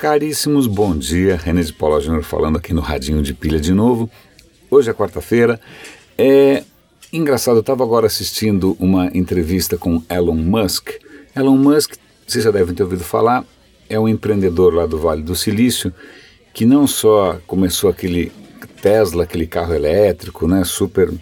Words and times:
Caríssimos, 0.00 0.66
bom 0.66 0.96
dia. 0.96 1.36
René 1.36 1.60
de 1.60 1.74
Paula 1.74 2.00
Júnior 2.00 2.22
falando 2.22 2.56
aqui 2.56 2.72
no 2.72 2.80
Radinho 2.80 3.22
de 3.22 3.34
Pilha 3.34 3.60
de 3.60 3.74
novo. 3.74 4.08
Hoje 4.70 4.88
é 4.88 4.94
quarta-feira. 4.94 5.60
É 6.16 6.64
engraçado, 7.12 7.56
eu 7.56 7.60
estava 7.60 7.84
agora 7.84 8.06
assistindo 8.06 8.74
uma 8.80 9.10
entrevista 9.12 9.76
com 9.76 10.02
Elon 10.08 10.36
Musk. 10.36 10.88
Elon 11.36 11.58
Musk, 11.58 11.96
vocês 12.26 12.42
já 12.42 12.50
devem 12.50 12.74
ter 12.74 12.82
ouvido 12.82 13.04
falar, 13.04 13.44
é 13.90 14.00
um 14.00 14.08
empreendedor 14.08 14.72
lá 14.72 14.86
do 14.86 14.98
Vale 14.98 15.22
do 15.22 15.36
Silício 15.36 15.92
que 16.54 16.64
não 16.64 16.86
só 16.86 17.38
começou 17.46 17.90
aquele 17.90 18.32
Tesla, 18.80 19.24
aquele 19.24 19.46
carro 19.46 19.74
elétrico, 19.74 20.48
né, 20.48 20.64
super 20.64 21.12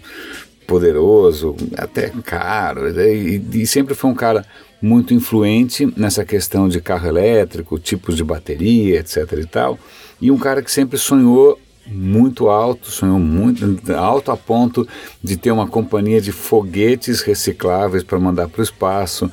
poderoso, 0.65 1.53
até 1.77 2.13
caro, 2.23 2.87
e, 2.97 3.43
e 3.55 3.67
sempre 3.67 3.93
foi 3.93 4.09
um 4.09 4.15
cara 4.15 4.45
muito 4.81 5.13
influente 5.13 5.91
nessa 5.97 6.23
questão 6.23 6.69
de 6.69 6.79
carro 6.81 7.07
elétrico, 7.07 7.79
tipos 7.79 8.15
de 8.15 8.23
bateria, 8.23 8.99
etc 8.99 9.33
e 9.33 9.45
tal, 9.45 9.79
e 10.21 10.31
um 10.31 10.37
cara 10.37 10.61
que 10.61 10.71
sempre 10.71 10.97
sonhou 10.97 11.59
muito 11.85 12.49
alto, 12.49 12.91
sonhou 12.91 13.19
muito 13.19 13.93
alto 13.95 14.31
a 14.31 14.37
ponto 14.37 14.87
de 15.23 15.35
ter 15.35 15.51
uma 15.51 15.67
companhia 15.67 16.21
de 16.21 16.31
foguetes 16.31 17.21
recicláveis 17.21 18.03
para 18.03 18.19
mandar 18.19 18.47
para 18.47 18.61
o 18.61 18.63
espaço, 18.63 19.31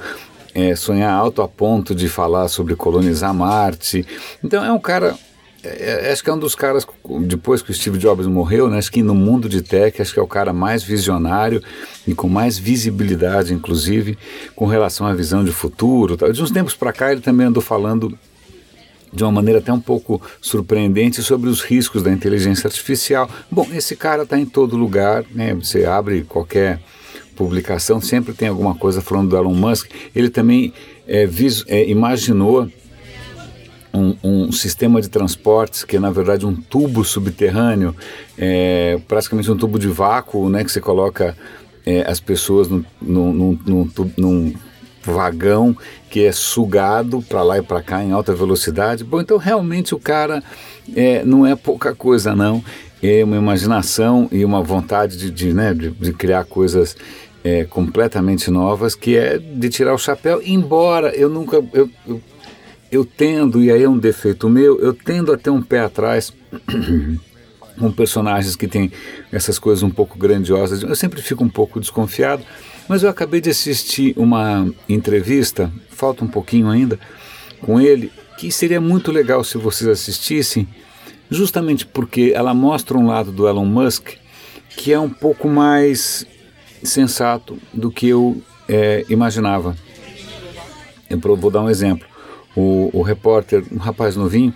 é, 0.54 0.74
sonhar 0.74 1.12
alto 1.12 1.42
a 1.42 1.48
ponto 1.48 1.94
de 1.94 2.08
falar 2.08 2.48
sobre 2.48 2.74
colonizar 2.74 3.34
Marte. 3.34 4.06
Então 4.42 4.64
é 4.64 4.72
um 4.72 4.78
cara 4.78 5.14
é, 5.66 6.08
é, 6.08 6.12
acho 6.12 6.22
que 6.22 6.30
é 6.30 6.32
um 6.32 6.38
dos 6.38 6.54
caras, 6.54 6.86
depois 7.20 7.62
que 7.62 7.70
o 7.70 7.74
Steve 7.74 7.98
Jobs 7.98 8.26
morreu, 8.26 8.68
né, 8.68 8.78
acho 8.78 8.90
que 8.90 9.02
no 9.02 9.14
mundo 9.14 9.48
de 9.48 9.62
tech, 9.62 10.00
acho 10.00 10.12
que 10.12 10.20
é 10.20 10.22
o 10.22 10.26
cara 10.26 10.52
mais 10.52 10.82
visionário 10.82 11.62
e 12.06 12.14
com 12.14 12.28
mais 12.28 12.58
visibilidade, 12.58 13.52
inclusive, 13.52 14.16
com 14.54 14.66
relação 14.66 15.06
à 15.06 15.14
visão 15.14 15.44
de 15.44 15.52
futuro. 15.52 16.16
De 16.32 16.42
uns 16.42 16.50
tempos 16.50 16.74
para 16.74 16.92
cá, 16.92 17.12
ele 17.12 17.20
também 17.20 17.46
andou 17.46 17.62
falando 17.62 18.16
de 19.12 19.24
uma 19.24 19.32
maneira 19.32 19.60
até 19.60 19.72
um 19.72 19.80
pouco 19.80 20.20
surpreendente 20.40 21.22
sobre 21.22 21.48
os 21.48 21.62
riscos 21.62 22.02
da 22.02 22.12
inteligência 22.12 22.68
artificial. 22.68 23.28
Bom, 23.50 23.66
esse 23.72 23.96
cara 23.96 24.24
está 24.24 24.38
em 24.38 24.46
todo 24.46 24.76
lugar, 24.76 25.24
né, 25.34 25.54
você 25.54 25.84
abre 25.84 26.22
qualquer 26.22 26.80
publicação, 27.34 28.00
sempre 28.00 28.32
tem 28.32 28.48
alguma 28.48 28.74
coisa 28.74 29.00
falando 29.02 29.30
do 29.30 29.36
Elon 29.36 29.54
Musk. 29.54 29.90
Ele 30.14 30.30
também 30.30 30.72
é, 31.06 31.28
é, 31.68 31.88
imaginou 31.88 32.68
um, 33.96 34.16
um, 34.22 34.52
sistema 34.52 35.00
de 35.00 35.08
transportes 35.08 35.84
que 35.84 35.96
é 35.96 36.00
na 36.00 36.10
verdade 36.10 36.44
um 36.46 36.54
tubo 36.54 37.04
subterrâneo, 37.04 37.94
é, 38.36 39.00
praticamente 39.08 39.50
um 39.50 39.56
tubo 39.56 39.78
de 39.78 39.88
vácuo, 39.88 40.48
né, 40.48 40.62
que 40.62 40.70
você 40.70 40.80
coloca 40.80 41.36
é, 41.84 42.02
as 42.08 42.20
pessoas 42.20 42.68
no, 42.68 42.84
no, 43.00 43.32
no, 43.32 43.90
num 44.16 44.54
vagão 45.02 45.76
que 46.10 46.24
é 46.24 46.32
sugado 46.32 47.22
para 47.22 47.42
lá 47.42 47.58
e 47.58 47.62
para 47.62 47.82
cá 47.82 48.02
em 48.02 48.12
alta 48.12 48.34
velocidade. 48.34 49.04
Bom, 49.04 49.20
então 49.20 49.36
realmente 49.36 49.94
o 49.94 49.98
cara 49.98 50.42
é, 50.94 51.24
não 51.24 51.46
é 51.46 51.54
pouca 51.54 51.94
coisa 51.94 52.34
não, 52.34 52.62
é 53.02 53.22
uma 53.22 53.36
imaginação 53.36 54.28
e 54.32 54.44
uma 54.44 54.62
vontade 54.62 55.16
de, 55.16 55.30
de, 55.30 55.52
né, 55.52 55.72
de, 55.72 55.90
de 55.90 56.12
criar 56.12 56.44
coisas 56.44 56.96
é, 57.44 57.64
completamente 57.64 58.50
novas 58.50 58.96
que 58.96 59.16
é 59.16 59.38
de 59.38 59.68
tirar 59.68 59.94
o 59.94 59.98
chapéu. 59.98 60.42
Embora 60.44 61.14
eu 61.14 61.28
nunca 61.28 61.62
eu, 61.72 61.88
eu 62.06 62.20
eu 62.90 63.04
tendo, 63.04 63.62
e 63.62 63.70
aí 63.70 63.82
é 63.82 63.88
um 63.88 63.98
defeito 63.98 64.48
meu, 64.48 64.78
eu 64.80 64.92
tendo 64.92 65.32
a 65.32 65.36
ter 65.36 65.50
um 65.50 65.62
pé 65.62 65.80
atrás 65.80 66.32
com 67.78 67.92
personagens 67.92 68.56
que 68.56 68.66
têm 68.66 68.90
essas 69.30 69.58
coisas 69.58 69.82
um 69.82 69.90
pouco 69.90 70.18
grandiosas. 70.18 70.82
Eu 70.82 70.96
sempre 70.96 71.20
fico 71.20 71.44
um 71.44 71.48
pouco 71.48 71.80
desconfiado, 71.80 72.42
mas 72.88 73.02
eu 73.02 73.10
acabei 73.10 73.40
de 73.40 73.50
assistir 73.50 74.14
uma 74.16 74.68
entrevista, 74.88 75.70
falta 75.90 76.24
um 76.24 76.28
pouquinho 76.28 76.68
ainda, 76.68 76.98
com 77.60 77.80
ele, 77.80 78.10
que 78.38 78.50
seria 78.50 78.80
muito 78.80 79.10
legal 79.10 79.42
se 79.42 79.58
vocês 79.58 79.88
assistissem, 79.88 80.68
justamente 81.30 81.86
porque 81.86 82.32
ela 82.34 82.54
mostra 82.54 82.96
um 82.96 83.06
lado 83.06 83.32
do 83.32 83.48
Elon 83.48 83.66
Musk 83.66 84.14
que 84.76 84.92
é 84.92 85.00
um 85.00 85.08
pouco 85.08 85.48
mais 85.48 86.26
sensato 86.82 87.58
do 87.72 87.90
que 87.90 88.08
eu 88.08 88.40
é, 88.68 89.04
imaginava. 89.08 89.74
Eu 91.08 91.18
vou 91.36 91.50
dar 91.50 91.62
um 91.62 91.70
exemplo 91.70 92.06
o, 92.56 92.90
o 92.92 93.02
repórter, 93.02 93.62
um 93.70 93.76
rapaz 93.76 94.16
novinho, 94.16 94.52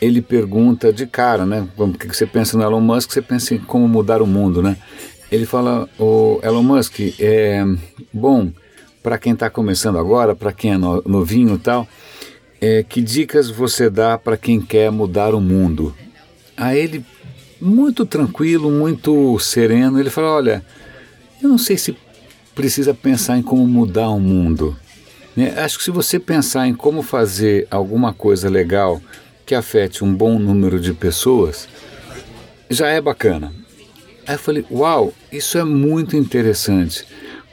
ele 0.00 0.20
pergunta 0.20 0.92
de 0.92 1.06
cara, 1.06 1.46
né? 1.46 1.66
O 1.76 1.92
que 1.92 2.14
você 2.14 2.26
pensa 2.26 2.56
no 2.58 2.62
Elon 2.62 2.80
Musk? 2.80 3.10
Você 3.10 3.22
pensa 3.22 3.54
em 3.54 3.58
como 3.58 3.88
mudar 3.88 4.20
o 4.20 4.26
mundo, 4.26 4.62
né? 4.62 4.76
Ele 5.32 5.46
fala, 5.46 5.88
o 5.98 6.38
Elon 6.42 6.62
Musk, 6.62 7.00
é 7.18 7.64
bom 8.12 8.52
para 9.02 9.18
quem 9.18 9.32
está 9.32 9.50
começando 9.50 9.98
agora, 9.98 10.34
para 10.34 10.52
quem 10.52 10.72
é 10.72 10.78
novinho 10.78 11.56
e 11.56 11.58
tal, 11.58 11.88
é, 12.60 12.82
que 12.82 13.02
dicas 13.02 13.50
você 13.50 13.90
dá 13.90 14.16
para 14.16 14.36
quem 14.36 14.60
quer 14.60 14.90
mudar 14.90 15.34
o 15.34 15.40
mundo? 15.40 15.94
Aí 16.56 16.78
ele, 16.78 17.04
muito 17.60 18.06
tranquilo, 18.06 18.70
muito 18.70 19.38
sereno, 19.38 19.98
ele 19.98 20.08
fala, 20.10 20.30
olha, 20.30 20.64
eu 21.42 21.48
não 21.48 21.58
sei 21.58 21.76
se 21.76 21.96
precisa 22.54 22.94
pensar 22.94 23.36
em 23.36 23.42
como 23.42 23.66
mudar 23.66 24.08
o 24.08 24.20
mundo. 24.20 24.76
Né? 25.36 25.54
Acho 25.58 25.78
que 25.78 25.84
se 25.84 25.90
você 25.90 26.18
pensar 26.18 26.66
em 26.66 26.74
como 26.74 27.02
fazer 27.02 27.66
alguma 27.70 28.12
coisa 28.12 28.48
legal 28.48 29.00
que 29.44 29.54
afete 29.54 30.04
um 30.04 30.14
bom 30.14 30.38
número 30.38 30.80
de 30.80 30.92
pessoas, 30.92 31.68
já 32.70 32.88
é 32.88 33.00
bacana. 33.00 33.52
Aí 34.26 34.34
eu 34.34 34.38
falei, 34.38 34.64
uau, 34.70 35.12
isso 35.30 35.58
é 35.58 35.64
muito 35.64 36.16
interessante, 36.16 37.04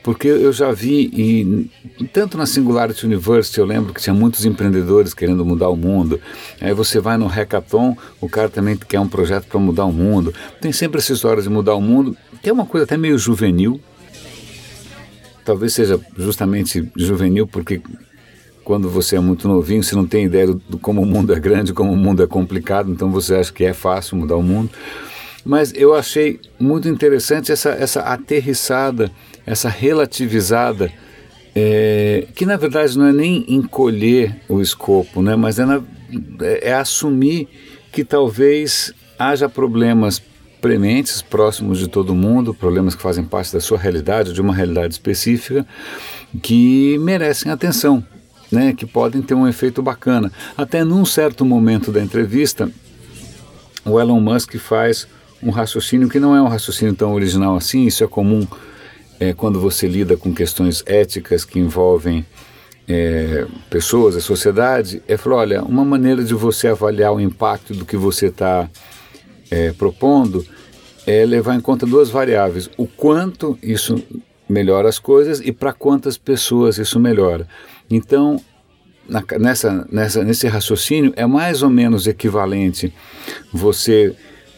porque 0.02 0.28
eu 0.28 0.54
já 0.54 0.72
vi, 0.72 1.70
e 2.00 2.06
tanto 2.06 2.38
na 2.38 2.46
Singularity 2.46 3.06
University 3.06 3.60
eu 3.60 3.66
lembro 3.66 3.94
que 3.94 4.02
tinha 4.02 4.14
muitos 4.14 4.46
empreendedores 4.46 5.14
querendo 5.14 5.46
mudar 5.46 5.68
o 5.68 5.76
mundo. 5.76 6.20
Aí 6.62 6.74
você 6.74 7.00
vai 7.00 7.18
no 7.18 7.28
hackathon, 7.28 7.98
o 8.22 8.30
cara 8.30 8.48
também 8.48 8.78
quer 8.78 9.02
um 9.02 9.08
projeto 9.08 9.48
para 9.48 9.60
mudar 9.60 9.84
o 9.84 9.92
mundo. 9.92 10.34
Tem 10.62 10.72
sempre 10.72 11.00
essa 11.00 11.12
história 11.12 11.44
de 11.44 11.50
mudar 11.50 11.76
o 11.76 11.82
mundo, 11.82 12.16
que 12.42 12.50
é 12.50 12.54
uma 12.54 12.66
coisa 12.66 12.86
até 12.86 12.96
meio 12.96 13.18
juvenil, 13.18 13.82
talvez 15.52 15.74
seja 15.74 16.00
justamente 16.18 16.90
juvenil, 16.96 17.46
porque 17.46 17.82
quando 18.64 18.90
você 18.90 19.18
é 19.18 19.20
muito 19.20 19.50
novinho, 19.50 19.84
você 19.84 19.94
não 19.98 20.08
tem 20.08 20.24
ideia 20.24 20.48
do, 20.48 20.54
do, 20.54 20.80
como 20.80 21.02
o 21.02 21.06
mundo 21.06 21.34
é 21.34 21.40
grande, 21.42 21.74
como 21.74 21.92
o 21.92 21.98
mundo 21.98 22.24
é 22.24 22.28
complicado, 22.28 22.90
então 22.90 23.12
você 23.12 23.36
acha 23.36 23.52
que 23.52 23.66
é 23.66 23.74
fácil 23.74 24.16
mudar 24.16 24.38
o 24.38 24.42
mundo. 24.42 24.70
Mas 25.44 25.74
eu 25.76 25.94
achei 25.94 26.40
muito 26.58 26.88
interessante 26.88 27.52
essa, 27.52 27.72
essa 27.72 28.00
aterrissada, 28.00 29.12
essa 29.46 29.68
relativizada, 29.68 30.90
é, 31.54 32.28
que 32.34 32.46
na 32.46 32.56
verdade 32.56 32.98
não 32.98 33.08
é 33.08 33.12
nem 33.12 33.44
encolher 33.50 34.34
o 34.48 34.62
escopo, 34.62 35.22
né, 35.22 35.36
mas 35.36 35.60
é, 35.60 35.66
na, 35.66 35.84
é, 36.42 36.70
é 36.70 36.74
assumir 36.74 37.50
que 37.92 38.06
talvez 38.06 38.94
haja 39.20 39.50
problemas 39.50 40.22
prementes, 40.62 41.22
próximos 41.22 41.80
de 41.80 41.88
todo 41.88 42.14
mundo, 42.14 42.54
problemas 42.54 42.94
que 42.94 43.02
fazem 43.02 43.24
parte 43.24 43.52
da 43.52 43.60
sua 43.60 43.80
realidade, 43.80 44.32
de 44.32 44.40
uma 44.40 44.54
realidade 44.54 44.94
específica, 44.94 45.66
que 46.42 46.98
merecem 47.00 47.52
atenção, 47.52 48.04
né, 48.52 48.74
que 48.74 48.86
podem 48.86 49.22
ter 49.22 49.34
um 49.34 49.48
efeito 49.48 49.82
bacana. 49.82 50.32
Até 50.56 50.84
num 50.84 51.04
certo 51.04 51.44
momento 51.44 51.92
da 51.92 52.02
entrevista, 52.02 52.72
o 53.84 54.00
Elon 54.00 54.22
Musk 54.22 54.56
faz 54.58 55.08
um 55.42 55.50
raciocínio 55.50 56.08
que 56.08 56.20
não 56.20 56.36
é 56.36 56.42
um 56.42 56.48
raciocínio 56.48 56.94
tão 56.94 57.14
original 57.14 57.56
assim, 57.56 57.88
isso 57.88 58.04
é 58.04 58.08
comum 58.08 58.46
é, 59.20 59.34
quando 59.34 59.60
você 59.60 59.88
lida 59.88 60.16
com 60.16 60.34
questões 60.34 60.84
éticas 60.86 61.44
que 61.44 61.60
envolvem 61.60 62.26
é, 62.88 63.46
pessoas, 63.70 64.16
a 64.16 64.22
sociedade, 64.22 65.02
é 65.08 65.18
falar, 65.18 65.38
olha, 65.38 65.64
uma 65.64 65.86
maneira 65.86 66.24
de 66.24 66.34
você 66.34 66.68
avaliar 66.68 67.14
o 67.14 67.20
impacto 67.20 67.74
do 67.74 67.86
que 67.86 67.98
você 67.98 68.28
está 68.28 68.70
é, 69.52 69.74
propondo 69.74 70.44
é 71.06 71.26
levar 71.26 71.56
em 71.56 71.62
conta 71.62 71.86
duas 71.86 72.10
variáveis: 72.10 72.70
o 72.78 72.88
quanto 72.88 73.60
isso 73.62 74.02
melhora 74.48 74.90
as 74.90 74.98
coisas 74.98 75.42
e 75.44 75.52
para 75.52 75.74
quantas 75.74 76.18
pessoas 76.18 76.78
isso 76.78 77.00
melhora. 77.00 77.48
Então, 77.90 78.40
na, 79.08 79.24
nessa, 79.40 79.88
nessa, 79.92 80.24
nesse 80.24 80.48
raciocínio, 80.48 81.14
é 81.16 81.26
mais 81.26 81.62
ou 81.62 81.70
menos 81.70 82.08
equivalente 82.08 82.94
você 83.52 84.16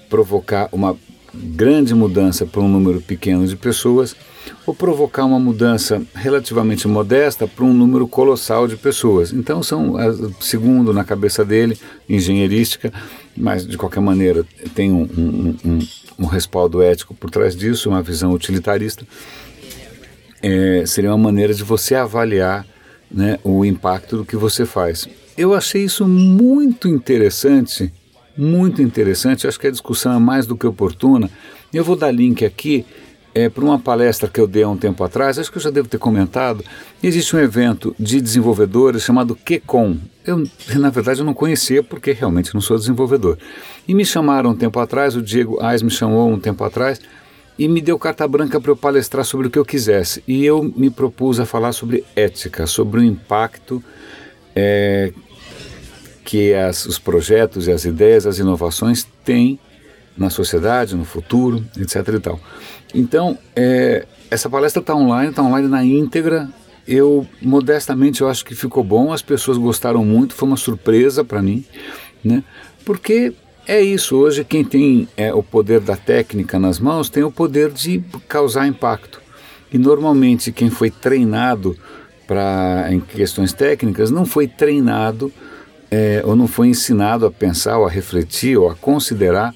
provocar 0.09 0.69
uma 0.71 0.95
grande 1.33 1.95
mudança 1.95 2.45
para 2.45 2.61
um 2.61 2.67
número 2.67 3.01
pequeno 3.01 3.47
de 3.47 3.55
pessoas 3.55 4.15
ou 4.65 4.73
provocar 4.73 5.25
uma 5.25 5.39
mudança 5.39 6.01
relativamente 6.13 6.87
modesta 6.87 7.47
para 7.47 7.65
um 7.65 7.73
número 7.73 8.07
colossal 8.07 8.67
de 8.67 8.75
pessoas. 8.75 9.33
Então 9.33 9.63
são, 9.63 9.95
segundo 10.39 10.93
na 10.93 11.03
cabeça 11.03 11.43
dele, 11.43 11.77
engenheirística, 12.07 12.93
mas 13.35 13.65
de 13.65 13.77
qualquer 13.77 13.99
maneira 13.99 14.45
tem 14.75 14.91
um, 14.91 15.03
um, 15.03 15.55
um, 15.65 15.79
um 16.19 16.25
respaldo 16.25 16.81
ético 16.81 17.13
por 17.13 17.29
trás 17.29 17.55
disso, 17.55 17.89
uma 17.89 18.01
visão 18.01 18.31
utilitarista. 18.31 19.05
É, 20.41 20.83
seria 20.85 21.11
uma 21.11 21.17
maneira 21.17 21.53
de 21.53 21.63
você 21.63 21.95
avaliar 21.95 22.65
né, 23.09 23.39
o 23.43 23.63
impacto 23.63 24.17
do 24.17 24.25
que 24.25 24.35
você 24.35 24.65
faz. 24.65 25.07
Eu 25.37 25.53
achei 25.53 25.83
isso 25.83 26.07
muito 26.07 26.87
interessante, 26.87 27.91
muito 28.37 28.81
interessante. 28.81 29.47
Acho 29.47 29.59
que 29.59 29.67
a 29.67 29.71
discussão 29.71 30.13
é 30.13 30.19
mais 30.19 30.45
do 30.45 30.55
que 30.55 30.67
oportuna. 30.67 31.29
Eu 31.73 31.83
vou 31.83 31.95
dar 31.95 32.11
link 32.11 32.45
aqui 32.45 32.85
é, 33.35 33.49
para 33.49 33.63
uma 33.63 33.79
palestra 33.79 34.29
que 34.29 34.39
eu 34.39 34.47
dei 34.47 34.63
há 34.63 34.69
um 34.69 34.77
tempo 34.77 35.03
atrás, 35.03 35.39
acho 35.39 35.51
que 35.51 35.57
eu 35.57 35.61
já 35.61 35.69
devo 35.69 35.87
ter 35.87 35.97
comentado, 35.97 36.63
existe 37.01 37.35
um 37.35 37.39
evento 37.39 37.95
de 37.99 38.21
desenvolvedores 38.21 39.03
chamado 39.03 39.35
QCon. 39.35 39.97
Eu, 40.25 40.43
na 40.75 40.89
verdade, 40.89 41.19
eu 41.19 41.25
não 41.25 41.33
conhecia 41.33 41.81
porque 41.81 42.11
realmente 42.11 42.53
não 42.53 42.61
sou 42.61 42.77
desenvolvedor. 42.77 43.37
E 43.87 43.93
me 43.93 44.05
chamaram 44.05 44.51
um 44.51 44.55
tempo 44.55 44.79
atrás, 44.79 45.15
o 45.15 45.21
Diego 45.21 45.59
Ais 45.61 45.81
me 45.81 45.89
chamou 45.89 46.29
um 46.29 46.39
tempo 46.39 46.63
atrás 46.63 47.01
e 47.57 47.67
me 47.67 47.81
deu 47.81 47.97
carta 47.99 48.27
branca 48.27 48.59
para 48.59 48.71
eu 48.71 48.75
palestrar 48.75 49.25
sobre 49.25 49.47
o 49.47 49.49
que 49.49 49.59
eu 49.59 49.65
quisesse. 49.65 50.23
E 50.27 50.45
eu 50.45 50.63
me 50.63 50.89
propus 50.89 51.39
a 51.39 51.45
falar 51.45 51.73
sobre 51.73 52.03
ética, 52.15 52.65
sobre 52.67 52.99
o 52.99 53.03
impacto 53.03 53.83
é, 54.55 55.11
que 56.23 56.53
as, 56.53 56.85
os 56.85 56.97
projetos 56.97 57.67
e 57.67 57.71
as 57.71 57.83
ideias, 57.85 58.25
as 58.25 58.39
inovações 58.39 59.05
têm 59.25 59.59
na 60.17 60.29
sociedade, 60.29 60.95
no 60.95 61.05
futuro, 61.05 61.63
etc. 61.77 62.07
E 62.07 62.19
tal. 62.19 62.39
Então, 62.93 63.37
é, 63.55 64.05
essa 64.29 64.49
palestra 64.49 64.81
está 64.81 64.95
online, 64.95 65.29
está 65.29 65.41
online 65.41 65.67
na 65.67 65.83
íntegra. 65.83 66.49
Eu, 66.87 67.25
modestamente, 67.41 68.21
eu 68.21 68.29
acho 68.29 68.43
que 68.43 68.53
ficou 68.53 68.83
bom, 68.83 69.13
as 69.13 69.21
pessoas 69.21 69.57
gostaram 69.57 70.03
muito, 70.03 70.33
foi 70.33 70.47
uma 70.47 70.57
surpresa 70.57 71.23
para 71.23 71.41
mim, 71.41 71.65
né? 72.23 72.43
Porque 72.83 73.33
é 73.65 73.81
isso, 73.81 74.17
hoje 74.17 74.43
quem 74.43 74.65
tem 74.65 75.07
é, 75.15 75.33
o 75.33 75.41
poder 75.41 75.79
da 75.79 75.95
técnica 75.95 76.59
nas 76.59 76.79
mãos 76.79 77.09
tem 77.09 77.23
o 77.23 77.31
poder 77.31 77.71
de 77.71 78.03
causar 78.27 78.67
impacto. 78.67 79.21
E 79.71 79.77
normalmente 79.77 80.51
quem 80.51 80.69
foi 80.69 80.91
treinado 80.91 81.77
para 82.27 82.87
em 82.91 82.99
questões 82.99 83.53
técnicas 83.53 84.11
não 84.11 84.25
foi 84.25 84.47
treinado 84.47 85.31
é, 85.89 86.21
ou 86.25 86.35
não 86.35 86.47
foi 86.47 86.67
ensinado 86.67 87.25
a 87.25 87.31
pensar 87.31 87.77
ou 87.77 87.85
a 87.85 87.89
refletir 87.89 88.57
ou 88.57 88.69
a 88.69 88.75
considerar 88.75 89.53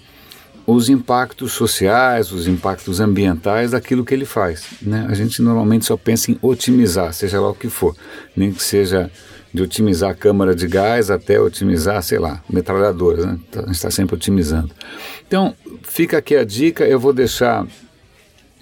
os 0.68 0.90
impactos 0.90 1.54
sociais, 1.54 2.34
os 2.34 2.46
impactos 2.46 3.00
ambientais 3.00 3.72
daquilo 3.72 4.04
que 4.04 4.14
ele 4.14 4.26
faz. 4.26 4.66
Né? 4.82 5.06
A 5.10 5.14
gente 5.14 5.42
normalmente 5.42 5.86
só 5.86 5.96
pensa 5.96 6.30
em 6.30 6.38
otimizar, 6.42 7.14
seja 7.14 7.40
lá 7.40 7.50
o 7.50 7.56
que 7.56 7.70
for, 7.70 7.96
nem 8.36 8.52
que 8.52 8.62
seja 8.62 9.10
de 9.54 9.64
otimizar 9.64 10.12
a 10.12 10.14
câmara 10.14 10.54
de 10.54 10.68
gás 10.68 11.10
até 11.10 11.40
otimizar, 11.40 12.04
sei 12.04 12.20
lá, 12.20 12.44
metralhadoras. 12.50 13.26
Né? 13.26 13.40
Então, 13.48 13.64
a 13.64 13.66
gente 13.68 13.76
está 13.76 13.90
sempre 13.90 14.16
otimizando. 14.16 14.70
Então, 15.26 15.56
fica 15.84 16.18
aqui 16.18 16.36
a 16.36 16.44
dica, 16.44 16.86
eu 16.86 17.00
vou 17.00 17.14
deixar 17.14 17.66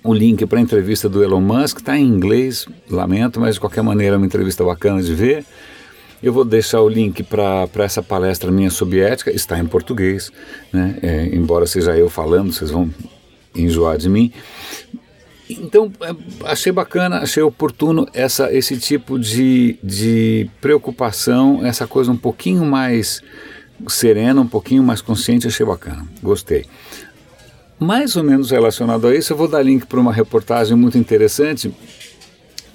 o 0.04 0.14
link 0.14 0.46
para 0.46 0.60
a 0.60 0.62
entrevista 0.62 1.10
do 1.10 1.24
Elon 1.24 1.42
Musk, 1.42 1.80
está 1.80 1.98
em 1.98 2.06
inglês, 2.06 2.68
lamento, 2.88 3.40
mas 3.40 3.56
de 3.56 3.60
qualquer 3.60 3.82
maneira 3.82 4.16
é 4.16 4.18
uma 4.18 4.28
entrevista 4.28 4.64
bacana 4.64 5.02
de 5.02 5.16
ver. 5.16 5.44
Eu 6.24 6.34
vou 6.34 6.46
deixar 6.46 6.82
o 6.82 6.90
link 6.90 7.24
para 7.24 7.84
essa 7.84 8.02
palestra 8.02 8.52
minha 8.52 8.70
sobre 8.70 9.00
ética, 9.00 9.32
está 9.32 9.60
em 9.60 9.66
português, 9.66 10.32
né? 10.72 10.98
É, 11.02 11.26
embora 11.34 11.68
seja 11.68 11.96
eu 11.96 12.10
falando, 12.10 12.52
vocês 12.52 12.72
vão 12.72 12.90
enjoar 13.54 13.98
de 13.98 14.10
mim. 14.10 14.32
Então, 15.50 15.92
é, 16.02 16.16
achei 16.46 16.72
bacana, 16.72 17.20
achei 17.20 17.44
oportuno 17.44 18.08
essa, 18.14 18.52
esse 18.52 18.78
tipo 18.78 19.20
de, 19.20 19.78
de 19.84 20.50
preocupação, 20.60 21.64
essa 21.64 21.86
coisa 21.86 22.12
um 22.12 22.18
pouquinho 22.18 22.66
mais 22.66 23.22
serena, 23.88 24.42
um 24.42 24.48
pouquinho 24.48 24.82
mais 24.82 25.02
consciente, 25.02 25.48
achei 25.48 25.66
bacana, 25.66 26.06
gostei. 26.24 26.66
Mais 27.78 28.16
ou 28.16 28.24
menos 28.24 28.50
relacionado 28.52 29.06
a 29.08 29.16
isso, 29.16 29.34
eu 29.34 29.38
vou 29.38 29.48
dar 29.48 29.62
link 29.62 29.86
para 29.86 30.00
uma 30.00 30.14
reportagem 30.14 30.76
muito 30.76 30.98
interessante 30.98 31.72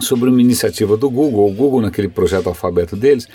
sobre 0.01 0.29
uma 0.29 0.41
iniciativa 0.41 0.97
do 0.97 1.11
Google. 1.11 1.49
O 1.49 1.53
Google, 1.53 1.83
naquele 1.83 2.09
projeto 2.09 2.49
alfabeto 2.49 2.97
deles, 2.97 3.29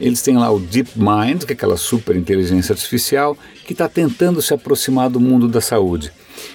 eles 0.00 0.22
têm 0.22 0.36
lá 0.36 0.50
o 0.50 0.58
DeepMind, 0.58 1.44
que 1.44 1.52
é 1.52 1.54
aquela 1.54 1.76
super 1.76 2.16
inteligência 2.16 2.72
artificial, 2.72 3.36
que 3.64 3.72
está 3.72 3.88
tentando 3.88 4.42
se 4.42 4.52
aproximar 4.52 5.10
do 5.10 5.20
mundo 5.20 5.48
da 5.48 5.60
saúde. 5.60 6.12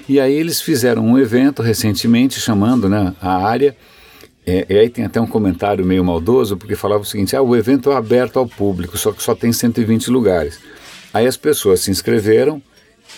E 0.08 0.20
aí 0.20 0.34
eles 0.34 0.62
fizeram 0.62 1.06
um 1.06 1.18
evento 1.18 1.62
recentemente 1.62 2.40
chamando 2.40 2.90
né, 2.90 3.14
a 3.22 3.38
área, 3.46 3.76
é, 4.46 4.66
e 4.70 4.78
aí 4.78 4.90
tem 4.90 5.04
até 5.04 5.20
um 5.20 5.28
comentário 5.28 5.86
meio 5.86 6.04
maldoso, 6.06 6.56
porque 6.56 6.76
falava 6.76 7.02
o 7.02 7.06
seguinte, 7.06 7.36
ah, 7.36 7.42
o 7.42 7.56
evento 7.56 7.92
é 7.92 7.96
aberto 7.96 8.40
ao 8.40 8.48
público, 8.48 8.98
só 8.98 9.12
que 9.12 9.22
só 9.22 9.36
tem 9.36 9.52
120 9.52 10.10
lugares. 10.10 10.60
Aí 11.14 11.28
as 11.28 11.36
pessoas 11.36 11.82
se 11.82 11.92
inscreveram 11.92 12.62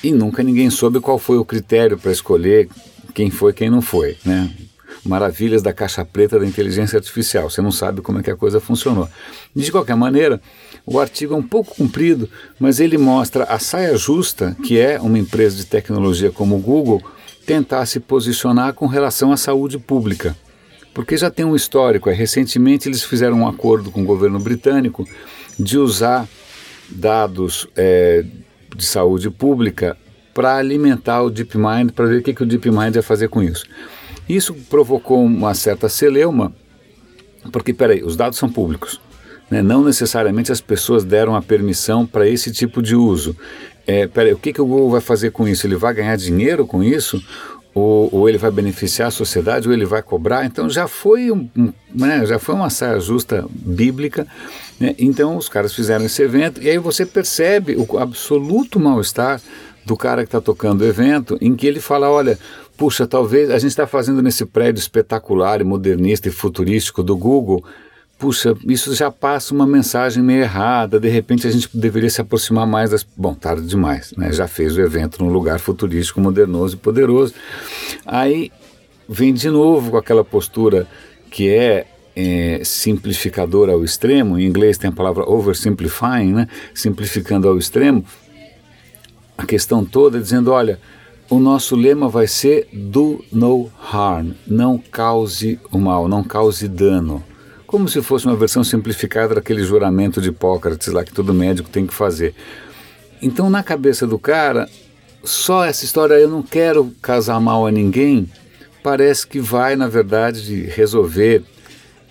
e 0.04 0.12
nunca 0.12 0.42
ninguém 0.42 0.70
soube 0.70 1.00
qual 1.00 1.20
foi 1.20 1.38
o 1.38 1.46
critério 1.46 1.98
para 1.98 2.12
escolher 2.12 2.68
quem 3.14 3.30
foi 3.30 3.54
quem 3.54 3.70
não 3.70 3.82
foi, 3.82 4.18
né? 4.26 4.50
Maravilhas 5.04 5.62
da 5.62 5.74
caixa 5.74 6.04
preta 6.06 6.40
da 6.40 6.46
inteligência 6.46 6.98
artificial. 6.98 7.50
Você 7.50 7.62
não 7.62 7.72
sabe 7.72 8.02
como 8.02 8.20
é 8.20 8.24
que 8.24 8.32
a 8.32 8.36
coisa 8.36 8.60
funcionou. 8.60 9.08
De 9.56 9.72
qualquer 9.72 9.96
maneira, 9.96 10.42
o 10.86 11.00
artigo 11.00 11.34
é 11.34 11.38
um 11.38 11.44
pouco 11.44 11.76
comprido, 11.76 12.30
mas 12.60 12.80
ele 12.80 12.98
mostra 12.98 13.46
a 13.46 13.60
saia 13.60 13.96
justa, 13.98 14.56
que 14.64 14.80
é 14.80 15.00
uma 15.00 15.18
empresa 15.18 15.58
de 15.58 15.66
tecnologia 15.66 16.32
como 16.32 16.56
o 16.56 16.60
Google, 16.60 17.02
tentar 17.46 17.86
se 17.86 18.00
posicionar 18.00 18.74
com 18.74 18.86
relação 18.86 19.32
à 19.32 19.38
saúde 19.38 19.78
pública. 19.78 20.36
Porque 20.94 21.18
já 21.18 21.32
tem 21.32 21.46
um 21.46 21.56
histórico. 21.56 22.10
É, 22.10 22.14
recentemente 22.14 22.88
eles 22.88 23.04
fizeram 23.04 23.40
um 23.40 23.48
acordo 23.48 23.92
com 23.92 24.02
o 24.02 24.06
governo 24.06 24.40
britânico 24.40 25.08
de 25.58 25.78
usar 25.78 26.28
dados 26.90 27.68
é, 27.76 28.26
de 28.76 28.86
saúde 28.86 29.30
pública 29.30 29.98
para 30.34 30.56
alimentar 30.56 31.22
o 31.22 31.30
DeepMind, 31.30 31.92
para 31.92 32.06
ver 32.06 32.20
o 32.20 32.24
que, 32.24 32.34
que 32.34 32.44
o 32.44 32.46
DeepMind 32.46 32.96
ia 32.96 33.04
fazer 33.04 33.28
com 33.30 33.42
isso. 33.42 33.66
Isso 34.30 34.54
provocou 34.70 35.26
uma 35.26 35.56
certa 35.56 35.90
celeuma, 35.90 36.54
porque, 37.52 37.74
peraí, 37.74 38.04
os 38.04 38.16
dados 38.16 38.38
são 38.38 38.48
públicos. 38.48 39.02
Né? 39.50 39.62
Não 39.62 39.84
necessariamente 39.84 40.52
as 40.52 40.62
pessoas 40.62 41.04
deram 41.04 41.36
a 41.36 41.42
permissão 41.42 42.06
para 42.06 42.30
esse 42.30 42.52
tipo 42.52 42.82
de 42.82 42.96
uso. 42.96 43.36
É, 43.88 44.06
peraí, 44.06 44.34
o 44.34 44.38
que, 44.38 44.54
que 44.54 44.62
o 44.62 44.66
Google 44.66 44.92
vai 44.92 45.02
fazer 45.02 45.32
com 45.32 45.48
isso? 45.48 45.66
Ele 45.66 45.76
vai 45.76 45.94
ganhar 45.96 46.16
dinheiro 46.16 46.68
com 46.68 46.84
isso? 46.84 47.20
Ou, 47.74 48.10
ou 48.12 48.30
ele 48.30 48.38
vai 48.38 48.52
beneficiar 48.52 49.08
a 49.08 49.12
sociedade? 49.12 49.68
Ou 49.68 49.74
ele 49.74 49.86
vai 49.86 50.04
cobrar? 50.04 50.46
Então 50.46 50.70
já 50.70 50.88
foi, 50.88 51.32
um, 51.32 51.50
um 51.58 51.74
né, 51.96 52.24
já 52.26 52.38
foi 52.38 52.54
uma 52.54 52.70
saia 52.70 53.00
justa 53.00 53.46
bíblica. 53.50 54.28
Né? 54.80 54.94
Então 55.00 55.38
os 55.38 55.50
caras 55.50 55.74
fizeram 55.74 56.06
esse 56.06 56.22
evento 56.22 56.62
e 56.62 56.70
aí 56.70 56.78
você 56.78 57.04
percebe 57.04 57.76
o 57.76 57.98
absoluto 57.98 58.80
mal-estar 58.80 59.42
do 59.90 59.98
cara 59.98 60.22
que 60.22 60.28
está 60.28 60.40
tocando 60.40 60.82
o 60.82 60.86
evento, 60.86 61.38
em 61.42 61.56
que 61.56 61.68
ele 61.68 61.80
fala: 61.80 62.10
olha, 62.10 62.38
puxa, 62.78 63.08
talvez 63.08 63.50
a 63.50 63.58
gente 63.58 63.72
está 63.72 63.88
fazendo 63.88 64.22
nesse 64.22 64.46
prédio 64.46 64.80
espetacular 64.80 65.64
modernista 65.64 66.28
e 66.28 66.32
futurístico 66.32 67.04
do 67.04 67.18
Google. 67.18 67.64
Puxa, 68.18 68.54
isso 68.68 68.94
já 68.94 69.10
passa 69.10 69.54
uma 69.54 69.66
mensagem 69.66 70.22
meio 70.22 70.42
errada. 70.42 71.00
De 71.00 71.08
repente 71.08 71.48
a 71.48 71.52
gente 71.52 71.70
deveria 71.74 72.10
se 72.10 72.22
aproximar 72.22 72.68
mais 72.68 72.92
das. 72.92 73.06
Bom, 73.16 73.34
tarde 73.34 73.66
demais, 73.66 74.14
né? 74.16 74.32
Já 74.32 74.48
fez 74.48 74.78
o 74.78 74.82
evento 74.82 75.24
num 75.24 75.32
lugar 75.32 75.60
futurístico, 75.60 76.22
modernoso 76.22 76.76
e 76.76 76.78
poderoso. 76.78 77.34
Aí 78.06 78.52
vem 79.08 79.34
de 79.34 79.50
novo 79.50 79.92
com 79.92 79.98
aquela 79.98 80.24
postura 80.24 80.86
que 81.32 81.50
é 81.50 81.88
é, 82.16 82.62
simplificadora 82.66 83.72
ao 83.72 83.84
extremo, 83.84 84.38
em 84.38 84.46
inglês 84.46 84.78
tem 84.78 84.90
a 84.90 84.94
palavra 84.94 85.24
oversimplifying, 85.24 86.34
né? 86.34 86.48
simplificando 86.74 87.48
ao 87.48 87.58
extremo, 87.58 88.04
a 89.40 89.46
questão 89.46 89.86
toda 89.86 90.20
dizendo: 90.20 90.52
olha, 90.52 90.78
o 91.30 91.40
nosso 91.40 91.74
lema 91.74 92.10
vai 92.10 92.28
ser 92.28 92.68
do 92.74 93.24
no 93.32 93.72
harm, 93.92 94.32
não 94.46 94.78
cause 94.78 95.58
o 95.72 95.80
mal, 95.80 96.10
não 96.10 96.24
cause 96.24 96.68
dano. 96.68 97.24
Como 97.66 97.88
se 97.88 98.02
fosse 98.02 98.26
uma 98.26 98.36
versão 98.36 98.64
simplificada 98.66 99.36
daquele 99.36 99.64
juramento 99.64 100.22
de 100.22 100.30
Hipócrates 100.30 100.90
lá 100.90 101.06
que 101.06 101.14
todo 101.14 101.34
médico 101.34 101.70
tem 101.70 101.88
que 101.88 101.94
fazer. 101.94 102.36
Então, 103.22 103.50
na 103.50 103.64
cabeça 103.64 104.06
do 104.06 104.20
cara, 104.20 104.68
só 105.24 105.64
essa 105.64 105.86
história, 105.86 106.16
eu 106.16 106.28
não 106.28 106.42
quero 106.42 106.92
casar 107.02 107.40
mal 107.40 107.66
a 107.66 107.72
ninguém, 107.72 108.30
parece 108.84 109.26
que 109.26 109.40
vai, 109.40 109.76
na 109.76 109.88
verdade, 109.88 110.44
de 110.44 110.62
resolver 110.64 111.44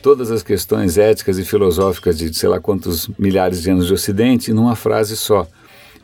todas 0.00 0.30
as 0.30 0.42
questões 0.42 0.96
éticas 0.96 1.38
e 1.38 1.44
filosóficas 1.44 2.16
de 2.16 2.32
sei 2.32 2.48
lá 2.48 2.60
quantos 2.60 3.10
milhares 3.18 3.60
de 3.60 3.70
anos 3.70 3.86
de 3.88 3.92
Ocidente 3.92 4.52
numa 4.52 4.76
frase 4.76 5.16
só 5.16 5.46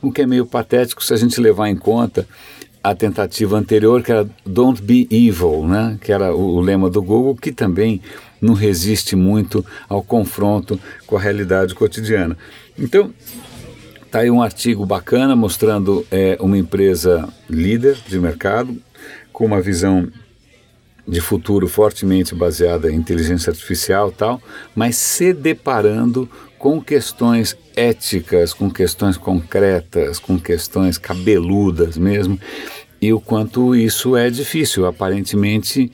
o 0.09 0.13
que 0.13 0.23
é 0.23 0.27
meio 0.27 0.47
patético 0.47 1.03
se 1.03 1.13
a 1.15 1.17
gente 1.17 1.41
levar 1.41 1.69
em 1.69 1.77
conta 1.77 2.27
a 2.83 2.95
tentativa 2.95 3.57
anterior, 3.57 4.03
que 4.03 4.13
era 4.13 4.29
Don't 4.45 4.83
Be 4.83 5.09
Evil, 5.11 5.67
né? 5.67 5.99
que 6.03 6.13
era 6.13 6.35
o, 6.35 6.57
o 6.57 6.61
lema 6.61 6.91
do 6.91 7.03
Google, 7.03 7.35
que 7.35 7.51
também 7.51 8.03
não 8.41 8.53
resiste 8.53 9.17
muito 9.17 9.65
ao 9.89 10.03
confronto 10.03 10.79
com 11.07 11.17
a 11.17 11.21
realidade 11.21 11.75
cotidiana. 11.75 12.37
Então, 12.79 13.11
está 14.05 14.19
aí 14.19 14.31
um 14.31 14.43
artigo 14.43 14.85
bacana 14.85 15.35
mostrando 15.35 16.07
é, 16.11 16.37
uma 16.39 16.59
empresa 16.59 17.27
líder 17.49 17.97
de 18.07 18.19
mercado, 18.19 18.77
com 19.33 19.47
uma 19.47 19.63
visão 19.63 20.07
de 21.09 21.21
futuro 21.21 21.67
fortemente 21.67 22.35
baseada 22.35 22.91
em 22.91 22.97
inteligência 22.97 23.51
artificial 23.51 24.13
tal, 24.13 24.41
mas 24.75 24.97
se 24.97 25.33
deparando 25.33 26.29
com 26.59 26.81
questões 26.81 27.57
éticas, 27.76 28.52
com 28.52 28.71
questões 28.71 29.16
concretas, 29.16 30.19
com 30.19 30.38
questões 30.38 30.99
cabeludas 30.99 31.97
mesmo, 31.97 32.38
e 33.00 33.12
o 33.12 33.21
quanto 33.21 33.75
isso 33.75 34.16
é 34.16 34.31
difícil. 34.31 34.87
Aparentemente 34.87 35.90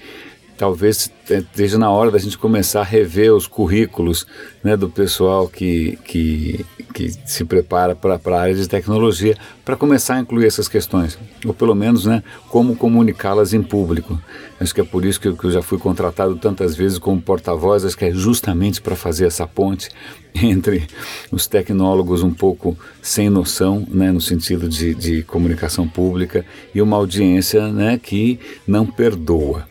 talvez 0.61 1.11
esteja 1.26 1.79
na 1.79 1.90
hora 1.90 2.11
da 2.11 2.19
gente 2.19 2.37
começar 2.37 2.83
a 2.83 2.85
rever 2.85 3.33
os 3.33 3.47
currículos 3.47 4.26
né, 4.62 4.76
do 4.76 4.90
pessoal 4.90 5.49
que, 5.49 5.99
que, 6.05 6.67
que 6.93 7.11
se 7.25 7.47
prepara 7.47 7.97
para 7.97 8.21
a 8.23 8.40
área 8.43 8.55
de 8.55 8.69
tecnologia, 8.69 9.38
para 9.64 9.75
começar 9.75 10.17
a 10.17 10.21
incluir 10.21 10.45
essas 10.45 10.69
questões, 10.69 11.19
ou 11.47 11.55
pelo 11.55 11.75
menos 11.75 12.05
né, 12.05 12.23
como 12.50 12.76
comunicá-las 12.76 13.55
em 13.55 13.62
público. 13.62 14.21
Acho 14.61 14.75
que 14.75 14.83
é 14.83 14.85
por 14.85 15.02
isso 15.02 15.19
que 15.19 15.29
eu, 15.29 15.35
que 15.35 15.45
eu 15.45 15.50
já 15.50 15.62
fui 15.62 15.79
contratado 15.79 16.37
tantas 16.37 16.76
vezes 16.76 16.99
como 16.99 17.19
porta-voz, 17.23 17.83
acho 17.83 17.97
que 17.97 18.05
é 18.05 18.12
justamente 18.12 18.83
para 18.83 18.95
fazer 18.95 19.25
essa 19.25 19.47
ponte 19.47 19.88
entre 20.37 20.87
os 21.33 21.47
tecnólogos 21.47 22.23
um 22.23 22.35
pouco 22.35 22.76
sem 23.00 23.31
noção, 23.31 23.87
né, 23.88 24.12
no 24.12 24.21
sentido 24.21 24.69
de, 24.69 24.95
de 24.95 25.23
comunicação 25.23 25.88
pública, 25.88 26.45
e 26.75 26.83
uma 26.83 26.99
audiência 26.99 27.69
né, 27.69 27.99
que 27.99 28.38
não 28.67 28.85
perdoa. 28.85 29.67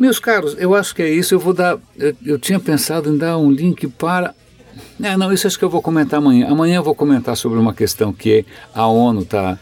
Meus 0.00 0.18
caros, 0.18 0.56
eu 0.58 0.74
acho 0.74 0.94
que 0.94 1.02
é 1.02 1.10
isso. 1.10 1.34
Eu 1.34 1.38
vou 1.38 1.52
dar. 1.52 1.78
Eu, 1.98 2.16
eu 2.24 2.38
tinha 2.38 2.58
pensado 2.58 3.10
em 3.12 3.18
dar 3.18 3.36
um 3.36 3.50
link 3.50 3.86
para. 3.86 4.34
É, 4.98 5.14
não, 5.14 5.30
isso 5.30 5.46
acho 5.46 5.58
que 5.58 5.64
eu 5.64 5.68
vou 5.68 5.82
comentar 5.82 6.18
amanhã. 6.18 6.48
Amanhã 6.48 6.76
eu 6.76 6.82
vou 6.82 6.94
comentar 6.94 7.36
sobre 7.36 7.58
uma 7.58 7.74
questão 7.74 8.10
que 8.10 8.46
a 8.74 8.86
ONU 8.86 9.20
está 9.20 9.58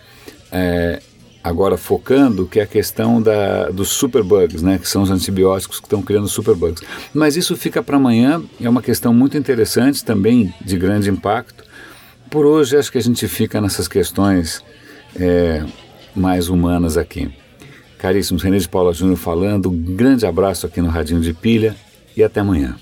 é, 0.53 1.03
agora 1.43 1.77
focando, 1.77 2.47
que 2.47 2.61
é 2.61 2.63
a 2.63 2.67
questão 2.67 3.21
da, 3.21 3.69
dos 3.71 3.89
superbugs, 3.89 4.63
né, 4.63 4.79
que 4.79 4.89
são 4.89 5.03
os 5.03 5.11
antibióticos 5.11 5.81
que 5.81 5.87
estão 5.87 6.03
criando 6.03 6.29
superbugs. 6.29 6.85
Mas 7.13 7.37
isso 7.37 7.57
fica 7.57 7.83
para 7.83 7.97
amanhã, 7.97 8.41
é 8.61 8.69
uma 8.69 8.83
questão 8.83 9.13
muito 9.13 9.37
interessante, 9.37 10.05
também 10.05 10.55
de 10.65 10.79
grande 10.79 11.11
impacto. 11.11 11.65
Por 12.31 12.47
hoje, 12.47 12.77
acho 12.77 12.93
que 12.93 12.99
a 12.99 13.03
gente 13.03 13.27
fica 13.27 13.61
nessas 13.61 13.89
questões 13.89 14.63
é, 15.17 15.65
mais 16.15 16.49
humanas 16.49 16.97
aqui. 16.97 17.29
Caríssimos, 17.99 18.43
René 18.43 18.59
de 18.59 18.69
Paula 18.69 18.93
Júnior 18.93 19.17
falando. 19.19 19.71
Um 19.71 19.97
grande 19.97 20.25
abraço 20.25 20.67
aqui 20.67 20.81
no 20.81 20.89
Radinho 20.89 21.21
de 21.21 21.35
Pilha 21.35 21.75
e 22.17 22.23
até 22.23 22.41
amanhã. 22.41 22.77